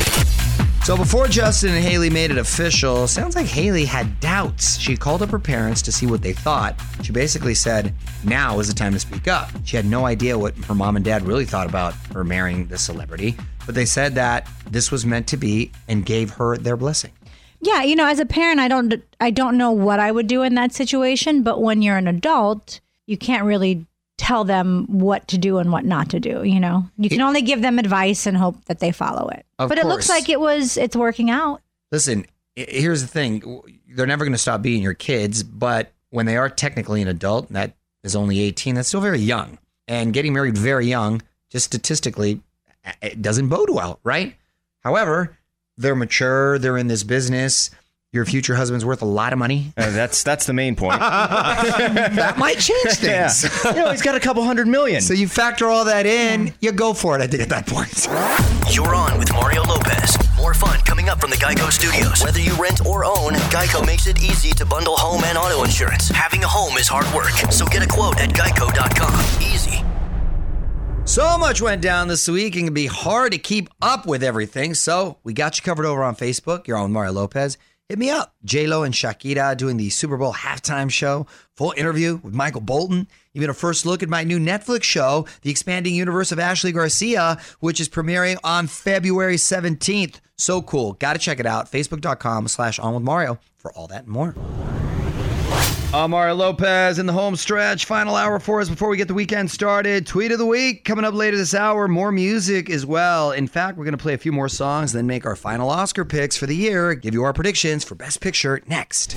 So 0.85 0.95
before 0.95 1.27
Justin 1.27 1.71
and 1.71 1.83
Hailey 1.83 2.11
made 2.11 2.29
it 2.29 2.37
official, 2.37 3.07
sounds 3.07 3.35
like 3.35 3.47
Hailey 3.47 3.85
had 3.85 4.19
doubts. 4.19 4.77
She 4.77 4.95
called 4.95 5.23
up 5.23 5.31
her 5.31 5.39
parents 5.39 5.81
to 5.81 5.91
see 5.91 6.05
what 6.05 6.21
they 6.21 6.31
thought. 6.31 6.79
She 7.01 7.11
basically 7.11 7.55
said, 7.55 7.91
now 8.23 8.59
is 8.59 8.67
the 8.67 8.75
time 8.75 8.93
to 8.93 8.99
speak 8.99 9.27
up. 9.27 9.49
She 9.63 9.77
had 9.77 9.87
no 9.87 10.05
idea 10.05 10.37
what 10.37 10.55
her 10.65 10.75
mom 10.75 10.95
and 10.95 11.03
dad 11.03 11.23
really 11.23 11.45
thought 11.45 11.67
about 11.67 11.95
her 12.13 12.23
marrying 12.23 12.67
the 12.67 12.77
celebrity, 12.77 13.35
but 13.65 13.73
they 13.73 13.87
said 13.87 14.13
that 14.13 14.47
this 14.69 14.91
was 14.91 15.07
meant 15.07 15.27
to 15.29 15.37
be 15.37 15.71
and 15.87 16.05
gave 16.05 16.29
her 16.29 16.55
their 16.55 16.77
blessing. 16.77 17.13
Yeah, 17.61 17.81
you 17.81 17.95
know, 17.95 18.05
as 18.05 18.19
a 18.19 18.25
parent, 18.27 18.59
I 18.59 18.67
don't 18.67 18.93
I 19.19 19.31
don't 19.31 19.57
know 19.57 19.71
what 19.71 19.99
I 19.99 20.11
would 20.11 20.27
do 20.27 20.43
in 20.43 20.53
that 20.53 20.71
situation, 20.71 21.41
but 21.41 21.63
when 21.63 21.81
you're 21.81 21.97
an 21.97 22.07
adult, 22.07 22.79
you 23.07 23.17
can't 23.17 23.45
really 23.45 23.87
tell 24.17 24.43
them 24.43 24.85
what 24.87 25.27
to 25.27 25.37
do 25.37 25.57
and 25.57 25.71
what 25.71 25.85
not 25.85 26.09
to 26.09 26.19
do, 26.19 26.43
you 26.43 26.59
know. 26.59 26.85
You 26.97 27.09
can 27.09 27.21
only 27.21 27.41
give 27.41 27.61
them 27.61 27.79
advice 27.79 28.25
and 28.25 28.37
hope 28.37 28.63
that 28.65 28.79
they 28.79 28.91
follow 28.91 29.27
it. 29.29 29.45
But 29.57 29.77
it 29.77 29.85
looks 29.85 30.09
like 30.09 30.29
it 30.29 30.39
was 30.39 30.77
it's 30.77 30.95
working 30.95 31.29
out. 31.29 31.61
Listen, 31.91 32.25
here's 32.55 33.01
the 33.01 33.07
thing. 33.07 33.61
They're 33.87 34.07
never 34.07 34.25
going 34.25 34.33
to 34.33 34.37
stop 34.37 34.61
being 34.61 34.81
your 34.81 34.93
kids, 34.93 35.43
but 35.43 35.91
when 36.09 36.25
they 36.25 36.37
are 36.37 36.49
technically 36.49 37.01
an 37.01 37.07
adult, 37.07 37.49
that 37.51 37.75
is 38.03 38.15
only 38.15 38.39
18, 38.39 38.75
that's 38.75 38.87
still 38.87 39.01
very 39.01 39.19
young. 39.19 39.57
And 39.87 40.13
getting 40.13 40.33
married 40.33 40.57
very 40.57 40.87
young, 40.87 41.21
just 41.49 41.65
statistically, 41.65 42.41
it 43.01 43.21
doesn't 43.21 43.49
bode 43.49 43.69
well, 43.69 43.99
right? 44.03 44.35
However, 44.79 45.37
they're 45.77 45.95
mature, 45.95 46.57
they're 46.57 46.77
in 46.77 46.87
this 46.87 47.03
business. 47.03 47.69
Your 48.15 48.23
future 48.23 48.55
husband's 48.55 48.85
worth 48.85 49.01
a 49.01 49.05
lot 49.05 49.33
of 49.33 49.39
money. 49.39 49.73
Uh, 49.75 49.89
that's 49.91 50.23
that's 50.23 50.45
the 50.45 50.53
main 50.53 50.77
point. 50.77 50.99
that 51.01 52.37
might 52.37 52.59
change 52.59 52.85
yeah. 53.01 53.27
things. 53.27 53.65
You 53.75 53.83
know, 53.83 53.91
he's 53.91 54.01
got 54.01 54.15
a 54.15 54.21
couple 54.21 54.41
hundred 54.45 54.69
million. 54.69 55.01
So 55.01 55.13
you 55.13 55.27
factor 55.27 55.67
all 55.67 55.83
that 55.83 56.05
in, 56.05 56.53
you 56.61 56.71
go 56.71 56.93
for 56.93 57.19
it, 57.19 57.21
I 57.21 57.27
think, 57.27 57.43
at 57.43 57.49
that 57.49 57.67
point. 57.67 58.07
You're 58.73 58.95
on 58.95 59.19
with 59.19 59.33
Mario 59.33 59.63
Lopez. 59.63 60.17
More 60.37 60.53
fun 60.53 60.79
coming 60.85 61.09
up 61.09 61.19
from 61.19 61.29
the 61.29 61.35
Geico 61.35 61.69
Studios. 61.73 62.23
Whether 62.23 62.39
you 62.39 62.53
rent 62.53 62.85
or 62.85 63.03
own, 63.03 63.33
Geico 63.51 63.85
makes 63.85 64.07
it 64.07 64.23
easy 64.23 64.51
to 64.51 64.65
bundle 64.65 64.95
home 64.95 65.25
and 65.25 65.37
auto 65.37 65.65
insurance. 65.65 66.07
Having 66.07 66.45
a 66.45 66.47
home 66.47 66.77
is 66.77 66.87
hard 66.87 67.13
work, 67.13 67.33
so 67.51 67.65
get 67.65 67.83
a 67.83 67.87
quote 67.87 68.17
at 68.21 68.29
geico.com. 68.29 69.43
Easy. 69.43 69.83
So 71.03 71.37
much 71.37 71.61
went 71.61 71.81
down 71.81 72.07
this 72.07 72.29
week 72.29 72.55
and 72.55 72.63
it 72.63 72.67
can 72.67 72.73
be 72.73 72.87
hard 72.87 73.33
to 73.33 73.37
keep 73.37 73.69
up 73.81 74.05
with 74.05 74.23
everything. 74.23 74.73
So 74.73 75.17
we 75.25 75.33
got 75.33 75.57
you 75.57 75.63
covered 75.63 75.85
over 75.85 76.01
on 76.01 76.15
Facebook. 76.15 76.65
You're 76.65 76.77
on 76.77 76.83
with 76.83 76.91
Mario 76.91 77.11
Lopez. 77.11 77.57
Hit 77.87 77.99
me 77.99 78.09
up. 78.09 78.33
J-Lo 78.43 78.81
and 78.81 78.95
Shakira 78.95 79.55
doing 79.55 79.77
the 79.77 79.91
Super 79.91 80.17
Bowl 80.17 80.33
halftime 80.33 80.89
show. 80.89 81.27
Full 81.55 81.75
interview 81.77 82.19
with 82.23 82.33
Michael 82.33 82.61
Bolton. 82.61 83.07
Even 83.35 83.51
a 83.51 83.53
first 83.53 83.85
look 83.85 84.01
at 84.01 84.09
my 84.09 84.23
new 84.23 84.39
Netflix 84.39 84.83
show, 84.83 85.27
The 85.43 85.51
Expanding 85.51 85.93
Universe 85.93 86.31
of 86.31 86.39
Ashley 86.39 86.71
Garcia, 86.71 87.37
which 87.59 87.79
is 87.79 87.87
premiering 87.87 88.37
on 88.43 88.65
February 88.65 89.35
17th. 89.35 90.19
So 90.35 90.63
cool. 90.63 90.93
Got 90.93 91.13
to 91.13 91.19
check 91.19 91.39
it 91.39 91.45
out. 91.45 91.71
Facebook.com 91.71 92.47
slash 92.47 92.79
on 92.79 92.95
with 92.95 93.03
Mario 93.03 93.37
for 93.57 93.71
all 93.73 93.85
that 93.87 94.05
and 94.05 94.07
more. 94.07 94.33
Mario 95.95 96.35
Lopez 96.35 96.99
in 96.99 97.05
the 97.05 97.13
home 97.13 97.35
stretch. 97.37 97.85
Final 97.85 98.15
hour 98.17 98.37
for 98.39 98.59
us 98.59 98.67
before 98.69 98.89
we 98.89 98.97
get 98.97 99.07
the 99.07 99.13
weekend 99.13 99.49
started. 99.49 100.05
Tweet 100.05 100.31
of 100.31 100.37
the 100.37 100.45
week 100.45 100.83
coming 100.83 101.05
up 101.05 101.13
later 101.13 101.37
this 101.37 101.53
hour. 101.55 101.87
More 101.87 102.11
music 102.11 102.69
as 102.69 102.85
well. 102.85 103.31
In 103.31 103.47
fact, 103.47 103.77
we're 103.77 103.85
going 103.85 103.97
to 103.97 104.01
play 104.01 104.13
a 104.13 104.17
few 104.17 104.31
more 104.33 104.49
songs, 104.49 104.91
then 104.91 105.07
make 105.07 105.25
our 105.25 105.35
final 105.37 105.69
Oscar 105.69 106.03
picks 106.03 106.35
for 106.35 106.45
the 106.47 106.55
year. 106.55 106.93
Give 106.95 107.13
you 107.13 107.23
our 107.23 107.31
predictions 107.33 107.83
for 107.85 107.95
Best 107.95 108.19
Picture 108.19 108.61
next. 108.67 109.15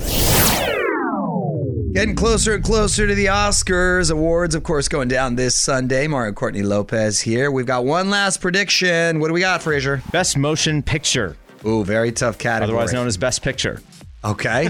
Getting 1.94 2.14
closer 2.14 2.54
and 2.54 2.62
closer 2.62 3.06
to 3.08 3.14
the 3.14 3.26
Oscars. 3.26 4.10
Awards, 4.12 4.54
of 4.54 4.62
course, 4.62 4.86
going 4.88 5.08
down 5.08 5.34
this 5.34 5.56
Sunday. 5.56 6.06
Mario 6.06 6.32
Courtney 6.32 6.62
Lopez 6.62 7.20
here. 7.20 7.50
We've 7.50 7.66
got 7.66 7.84
one 7.86 8.08
last 8.08 8.40
prediction. 8.40 9.18
What 9.18 9.26
do 9.28 9.34
we 9.34 9.40
got, 9.40 9.62
Fraser? 9.62 10.00
Best 10.12 10.36
motion 10.36 10.82
picture, 10.82 11.36
Ooh, 11.66 11.82
very 11.84 12.12
tough 12.12 12.38
category. 12.38 12.64
otherwise 12.76 12.92
known 12.92 13.08
as 13.08 13.16
Best 13.16 13.42
Picture. 13.42 13.80
Okay. 14.24 14.68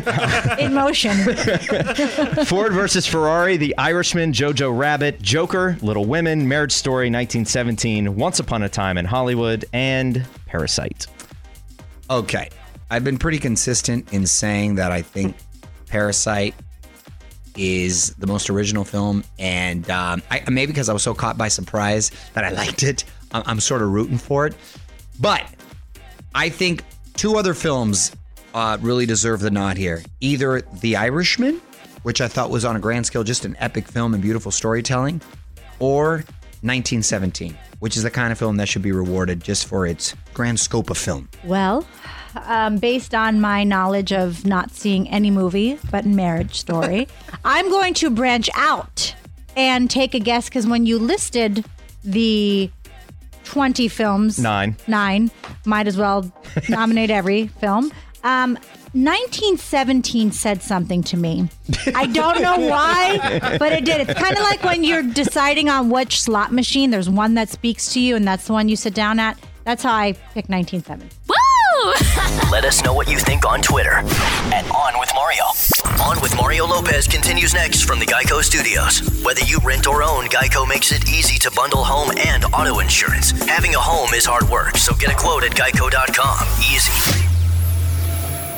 In 0.59 0.75
motion. 0.75 1.17
Ford 2.45 2.73
versus 2.73 3.07
Ferrari, 3.07 3.57
The 3.57 3.76
Irishman, 3.78 4.33
Jojo 4.33 4.76
Rabbit, 4.76 5.23
Joker, 5.23 5.78
Little 5.81 6.05
Women, 6.05 6.47
Marriage 6.49 6.73
Story, 6.73 7.07
1917, 7.07 8.14
Once 8.14 8.40
Upon 8.40 8.62
a 8.62 8.69
Time 8.69 8.99
in 8.99 9.07
Hollywood, 9.07 9.64
and 9.73 10.26
Parasite. 10.47 11.07
Okay. 12.11 12.50
I've 12.90 13.05
been 13.05 13.19
pretty 13.19 13.38
consistent 13.38 14.12
in 14.12 14.26
saying 14.26 14.76
that 14.76 14.93
I 14.93 15.02
think 15.02 15.37
Parasite 15.87 16.55
is 17.57 18.14
the 18.14 18.26
most 18.26 18.50
original 18.50 18.85
film. 18.85 19.25
And 19.38 19.88
um, 19.90 20.23
I, 20.31 20.43
maybe 20.49 20.73
because 20.73 20.88
I 20.88 20.93
was 20.93 21.02
so 21.02 21.14
caught 21.14 21.37
by 21.37 21.49
surprise 21.49 22.11
that 22.35 22.45
I 22.45 22.50
liked 22.50 22.83
it, 22.83 23.05
I'm, 23.33 23.43
I'm 23.47 23.61
sort 23.61 23.83
of 23.83 23.90
rooting 23.90 24.19
for 24.19 24.47
it. 24.47 24.55
But 25.21 25.45
I 26.35 26.50
think 26.50 26.85
two 27.14 27.37
other 27.37 27.55
films 27.55 28.12
uh, 28.55 28.78
really 28.81 29.07
deserve 29.07 29.40
the 29.40 29.50
nod 29.50 29.76
here 29.76 30.02
either 30.21 30.62
The 30.81 30.97
Irishman, 30.97 31.61
which 32.02 32.21
I 32.21 32.28
thought 32.28 32.50
was 32.50 32.64
on 32.64 32.76
a 32.76 32.81
grand 32.81 33.07
scale 33.07 33.25
just 33.25 33.45
an 33.45 33.57
epic 33.59 33.87
film 33.88 34.14
and 34.14 34.23
beautiful 34.23 34.50
storytelling, 34.50 35.21
or 35.78 36.25
1917, 36.62 37.57
which 37.78 37.97
is 37.97 38.02
the 38.02 38.11
kind 38.11 38.33
of 38.33 38.38
film 38.38 38.57
that 38.57 38.69
should 38.69 38.83
be 38.83 38.93
rewarded 38.93 39.43
just 39.43 39.67
for 39.67 39.87
its 39.87 40.14
grand 40.35 40.59
scope 40.59 40.90
of 40.90 40.99
film. 40.99 41.28
Well, 41.45 41.87
um, 42.47 42.78
based 42.78 43.14
on 43.14 43.40
my 43.40 43.64
knowledge 43.64 44.12
of 44.12 44.45
not 44.45 44.71
seeing 44.73 45.09
any 45.09 45.31
movie 45.31 45.78
but 45.90 46.05
Marriage 46.05 46.59
Story, 46.59 47.07
I'm 47.45 47.69
going 47.71 47.95
to 47.95 48.11
branch 48.11 48.50
out 48.55 49.14
and 49.57 49.90
take 49.90 50.14
a 50.14 50.21
guess 50.21 50.49
because 50.49 50.67
when 50.67 50.87
you 50.87 50.99
listed 50.99 51.64
the 52.05 52.71
20 53.45 53.88
films, 53.88 54.38
Nine. 54.38 54.76
nine, 54.87 55.31
might 55.64 55.87
as 55.87 55.97
well 55.97 56.31
nominate 56.69 57.11
every 57.11 57.47
film. 57.47 57.90
Um, 58.25 58.54
1917 58.94 60.32
said 60.32 60.62
something 60.62 61.02
to 61.04 61.16
me. 61.16 61.48
I 61.94 62.06
don't 62.06 62.40
know 62.40 62.58
why, 62.58 63.38
but 63.58 63.72
it 63.72 63.84
did. 63.84 64.08
It's 64.08 64.18
kind 64.18 64.37
of 64.37 64.42
like 64.42 64.64
when 64.64 64.82
you're 64.82 65.02
deciding 65.02 65.68
on 65.68 65.90
which 65.90 66.20
slot 66.22 66.52
machine, 66.52 66.90
there's 66.90 67.08
one 67.10 67.34
that 67.34 67.48
speaks 67.48 67.92
to 67.92 68.00
you, 68.00 68.16
and 68.16 68.26
that's 68.26 68.46
the 68.46 68.52
one 68.54 68.68
you 68.68 68.76
sit 68.76 68.94
down 68.94 69.18
at. 69.20 69.38
That's 69.64 69.82
how 69.82 69.92
I 69.92 70.12
pick 70.34 70.48
1917. 70.48 71.10
Let 72.50 72.64
us 72.64 72.82
know 72.82 72.92
what 72.92 73.08
you 73.08 73.18
think 73.18 73.46
on 73.46 73.60
Twitter 73.60 73.92
at 73.92 74.64
On 74.75 74.98
With 74.98 75.12
Mario. 75.14 75.44
On 76.02 76.20
With 76.22 76.34
Mario 76.37 76.66
Lopez 76.66 77.06
continues 77.06 77.54
next 77.54 77.82
from 77.82 77.98
the 77.98 78.06
Geico 78.06 78.42
Studios. 78.42 79.22
Whether 79.22 79.42
you 79.42 79.58
rent 79.62 79.87
or 79.87 80.02
own, 80.02 80.25
Geico 80.26 80.66
makes 80.66 80.90
it 80.92 81.08
easy 81.08 81.38
to 81.40 81.50
bundle 81.50 81.84
home 81.84 82.10
and 82.16 82.44
auto 82.46 82.80
insurance. 82.80 83.30
Having 83.46 83.75
a 83.75 83.80
home 83.80 84.14
is 84.14 84.25
hard 84.25 84.48
work, 84.48 84.76
so 84.76 84.94
get 84.94 85.12
a 85.12 85.16
quote 85.16 85.44
at 85.44 85.52
geico.com. 85.52 86.48
Easy. 86.75 87.27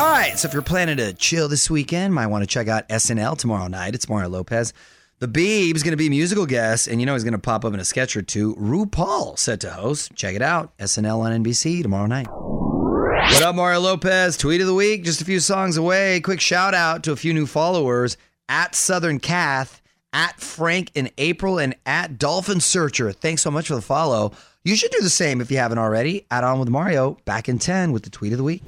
All 0.01 0.07
right, 0.07 0.39
so 0.39 0.49
if 0.49 0.55
you're 0.55 0.63
planning 0.63 0.97
to 0.97 1.13
chill 1.13 1.47
this 1.47 1.69
weekend, 1.69 2.15
might 2.15 2.29
want 2.29 2.41
to 2.43 2.47
check 2.47 2.69
out 2.69 2.89
SNL 2.89 3.37
tomorrow 3.37 3.67
night. 3.67 3.95
It's 3.95 4.09
Mario 4.09 4.31
Lopez. 4.31 4.73
The 5.19 5.29
Beeb's 5.29 5.83
going 5.83 5.91
to 5.91 5.99
be 5.99 6.09
musical 6.09 6.47
guest, 6.47 6.89
and 6.89 7.01
you 7.01 7.05
know 7.05 7.13
he's 7.13 7.23
going 7.23 7.35
to 7.35 7.39
pop 7.39 7.67
up 7.67 7.75
in 7.75 7.81
a 7.81 7.85
sketch 7.85 8.17
or 8.17 8.23
two. 8.23 8.55
RuPaul 8.55 9.39
set 9.39 9.61
to 9.61 9.71
host. 9.71 10.15
Check 10.15 10.35
it 10.35 10.41
out. 10.41 10.75
SNL 10.79 11.19
on 11.19 11.45
NBC 11.45 11.83
tomorrow 11.83 12.07
night. 12.07 12.29
What 12.31 13.43
up, 13.43 13.55
Mario 13.55 13.81
Lopez? 13.81 14.39
Tweet 14.39 14.63
of 14.63 14.67
the 14.67 14.73
week, 14.73 15.05
just 15.05 15.21
a 15.21 15.27
few 15.27 15.39
songs 15.39 15.77
away. 15.77 16.21
Quick 16.21 16.41
shout 16.41 16.73
out 16.73 17.03
to 17.03 17.13
a 17.13 17.17
few 17.17 17.35
new 17.35 17.45
followers 17.45 18.17
at 18.49 18.75
Southern 18.75 19.21
Cath, 19.21 19.83
at 20.15 20.41
Frank 20.41 20.93
in 20.95 21.11
April, 21.19 21.59
and 21.59 21.75
at 21.85 22.17
Dolphin 22.17 22.61
Searcher. 22.61 23.13
Thanks 23.13 23.43
so 23.43 23.51
much 23.51 23.69
for 23.69 23.75
the 23.75 23.83
follow. 23.83 24.33
You 24.65 24.77
should 24.77 24.93
do 24.93 25.03
the 25.03 25.11
same 25.11 25.43
if 25.43 25.51
you 25.51 25.59
haven't 25.59 25.77
already. 25.77 26.25
Add 26.31 26.45
on 26.45 26.59
with 26.59 26.71
Mario, 26.71 27.19
back 27.27 27.51
in 27.51 27.59
10 27.59 27.93
with 27.93 28.05
the 28.05 28.11
tweet 28.11 28.33
of 28.33 28.39
the 28.39 28.45
week. 28.45 28.63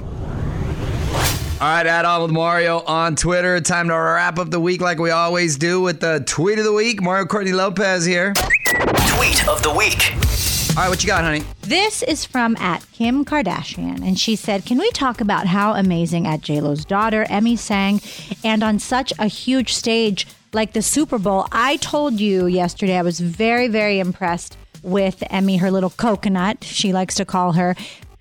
All 1.62 1.69
right, 1.69 1.87
add 1.87 2.04
on 2.04 2.23
with 2.23 2.33
Mario 2.33 2.81
on 2.81 3.14
Twitter. 3.14 3.61
Time 3.61 3.87
to 3.87 3.95
wrap 3.95 4.40
up 4.40 4.50
the 4.50 4.59
week 4.59 4.81
like 4.81 4.99
we 4.99 5.12
always 5.12 5.57
do 5.57 5.81
with 5.81 6.00
the 6.00 6.25
tweet 6.26 6.59
of 6.59 6.64
the 6.64 6.73
week. 6.73 7.00
Mario 7.00 7.25
Courtney 7.25 7.52
Lopez 7.52 8.04
here. 8.04 8.33
Tweet 8.35 9.47
of 9.47 9.62
the 9.62 9.73
week. 9.73 10.12
All 10.71 10.83
right, 10.83 10.88
what 10.88 11.04
you 11.04 11.07
got, 11.07 11.23
honey? 11.23 11.45
This 11.61 12.02
is 12.02 12.25
from 12.25 12.57
at 12.57 12.85
Kim 12.90 13.25
Kardashian, 13.25 14.04
and 14.04 14.19
she 14.19 14.35
said, 14.35 14.66
"Can 14.66 14.76
we 14.76 14.90
talk 14.90 15.21
about 15.21 15.47
how 15.47 15.75
amazing 15.75 16.26
at 16.26 16.40
J 16.40 16.61
Lo's 16.61 16.85
daughter 16.85 17.26
Emme 17.31 17.57
sang, 17.57 18.00
and 18.42 18.64
on 18.64 18.81
such 18.81 19.12
a 19.21 19.28
huge 19.28 19.73
stage 19.73 20.26
like 20.52 20.73
the 20.73 20.83
Super 20.83 21.16
Bowl? 21.16 21.47
I 21.52 21.76
told 21.76 22.19
you 22.19 22.47
yesterday 22.47 22.99
I 22.99 23.02
was 23.02 23.21
very, 23.21 23.69
very 23.69 24.00
impressed 24.00 24.57
with 24.83 25.23
Emme, 25.31 25.59
her 25.59 25.71
little 25.71 25.90
coconut. 25.90 26.64
She 26.64 26.92
likes 26.92 27.14
to 27.14 27.25
call 27.25 27.52
her." 27.52 27.76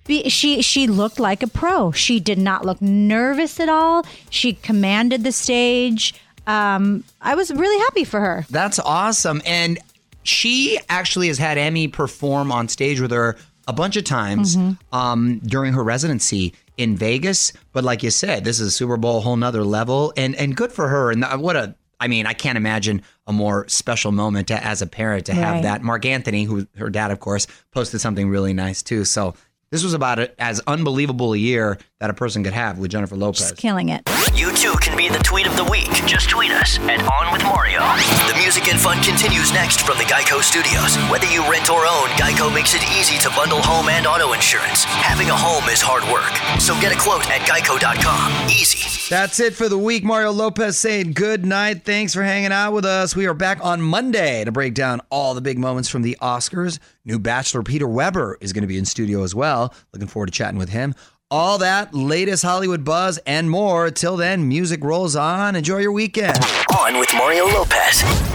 Be- 0.06 0.28
She 0.28 0.62
she 0.62 0.86
looked 0.86 1.18
like 1.20 1.42
a 1.42 1.46
pro. 1.46 1.92
She 1.92 2.20
did 2.20 2.38
not 2.38 2.64
look 2.64 2.80
nervous 2.82 3.60
at 3.60 3.68
all. 3.68 4.04
She 4.30 4.54
commanded 4.54 5.24
the 5.24 5.32
stage. 5.32 6.14
Um, 6.46 7.04
I 7.20 7.34
was 7.36 7.52
really 7.52 7.78
happy 7.84 8.04
for 8.04 8.20
her. 8.20 8.44
That's 8.50 8.78
awesome. 8.80 9.40
And 9.46 9.78
she 10.24 10.78
actually 10.88 11.28
has 11.28 11.38
had 11.38 11.56
Emme 11.58 11.90
perform 11.90 12.50
on 12.50 12.68
stage 12.68 13.00
with 13.00 13.10
her 13.12 13.36
a 13.68 13.72
bunch 13.72 13.96
of 13.96 14.02
times 14.04 14.56
um, 14.92 15.38
during 15.40 15.72
her 15.72 15.84
residency 15.84 16.52
in 16.76 16.96
Vegas. 16.96 17.52
But 17.72 17.84
like 17.84 18.02
you 18.02 18.10
said, 18.10 18.42
this 18.44 18.58
is 18.58 18.68
a 18.68 18.70
Super 18.72 18.96
Bowl, 18.96 19.20
whole 19.20 19.36
nother 19.36 19.62
level, 19.64 20.12
and 20.16 20.34
and 20.34 20.56
good 20.56 20.72
for 20.72 20.88
her. 20.88 21.10
And 21.12 21.24
what 21.40 21.54
a 21.56 21.74
I 22.00 22.08
mean, 22.08 22.26
I 22.26 22.32
can't 22.32 22.56
imagine 22.56 23.02
a 23.28 23.32
more 23.32 23.68
special 23.68 24.10
moment 24.10 24.48
to, 24.48 24.54
as 24.64 24.82
a 24.82 24.88
parent 24.88 25.26
to 25.26 25.34
have 25.34 25.54
Right. 25.54 25.62
that. 25.62 25.82
Marc 25.82 26.04
Anthony, 26.04 26.42
who 26.42 26.66
her 26.76 26.90
dad, 26.90 27.12
of 27.12 27.20
course, 27.20 27.46
posted 27.70 28.00
something 28.00 28.28
really 28.28 28.52
nice 28.52 28.82
too. 28.82 29.04
So 29.04 29.34
This 29.72 29.82
was 29.82 29.94
about 29.94 30.18
a, 30.18 30.38
as 30.38 30.60
unbelievable 30.66 31.32
a 31.32 31.38
year 31.38 31.78
that 31.98 32.10
a 32.10 32.12
person 32.12 32.44
could 32.44 32.52
have 32.52 32.76
with 32.76 32.90
Jennifer 32.90 33.16
Lopez. 33.16 33.40
Just 33.40 33.56
killing 33.56 33.88
it. 33.88 34.02
You 34.34 34.52
too 34.52 34.74
can 34.84 34.98
be 34.98 35.08
the 35.08 35.18
tweet 35.24 35.46
of 35.46 35.56
the 35.56 35.64
week. 35.64 35.88
Just 36.04 36.28
tweet 36.28 36.50
us 36.50 36.78
at 36.80 37.00
On 37.08 37.32
With 37.32 37.42
Mario. 37.44 37.80
The 38.28 38.36
music 38.36 38.68
and 38.68 38.78
fun 38.78 39.02
continues 39.02 39.50
next 39.50 39.80
from 39.80 39.96
the 39.96 40.04
Geico 40.04 40.42
Studios. 40.42 40.96
Whether 41.10 41.24
you 41.32 41.40
rent 41.50 41.70
or 41.70 41.86
own, 41.88 42.08
Geico 42.20 42.52
makes 42.52 42.74
it 42.74 42.84
easy 43.00 43.16
to 43.24 43.30
bundle 43.34 43.62
home 43.62 43.88
and 43.88 44.06
auto 44.06 44.34
insurance. 44.34 44.84
Having 44.84 45.30
a 45.30 45.36
home 45.36 45.64
is 45.72 45.80
hard 45.80 46.04
work, 46.12 46.36
so 46.60 46.78
get 46.78 46.92
a 46.92 46.98
quote 47.00 47.24
at 47.30 47.40
geico.com. 47.48 48.50
Easy. 48.52 48.81
That's 49.12 49.40
it 49.40 49.52
for 49.52 49.68
the 49.68 49.76
week. 49.76 50.04
Mario 50.04 50.30
Lopez 50.30 50.78
saying 50.78 51.12
good 51.12 51.44
night. 51.44 51.84
Thanks 51.84 52.14
for 52.14 52.22
hanging 52.22 52.50
out 52.50 52.72
with 52.72 52.86
us. 52.86 53.14
We 53.14 53.26
are 53.26 53.34
back 53.34 53.62
on 53.62 53.82
Monday 53.82 54.42
to 54.42 54.50
break 54.50 54.72
down 54.72 55.02
all 55.10 55.34
the 55.34 55.42
big 55.42 55.58
moments 55.58 55.90
from 55.90 56.00
the 56.00 56.16
Oscars. 56.22 56.78
New 57.04 57.18
Bachelor 57.18 57.62
Peter 57.62 57.86
Weber 57.86 58.38
is 58.40 58.54
going 58.54 58.62
to 58.62 58.66
be 58.66 58.78
in 58.78 58.86
studio 58.86 59.22
as 59.22 59.34
well. 59.34 59.74
Looking 59.92 60.08
forward 60.08 60.28
to 60.28 60.32
chatting 60.32 60.58
with 60.58 60.70
him. 60.70 60.94
All 61.30 61.58
that, 61.58 61.92
latest 61.92 62.42
Hollywood 62.42 62.86
buzz, 62.86 63.18
and 63.26 63.50
more. 63.50 63.90
Till 63.90 64.16
then, 64.16 64.48
music 64.48 64.82
rolls 64.82 65.14
on. 65.14 65.56
Enjoy 65.56 65.80
your 65.80 65.92
weekend. 65.92 66.38
On 66.78 66.98
with 66.98 67.12
Mario 67.12 67.44
Lopez. 67.48 68.31